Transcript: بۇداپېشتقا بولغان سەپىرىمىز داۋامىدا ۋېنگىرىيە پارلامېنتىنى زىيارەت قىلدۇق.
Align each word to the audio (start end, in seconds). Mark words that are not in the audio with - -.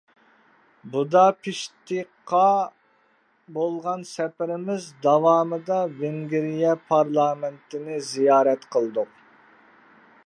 بۇداپېشتقا 0.93 2.47
بولغان 3.59 4.01
سەپىرىمىز 4.13 4.89
داۋامىدا 5.05 5.79
ۋېنگىرىيە 6.01 6.75
پارلامېنتىنى 6.89 8.01
زىيارەت 8.11 8.69
قىلدۇق. 8.77 9.15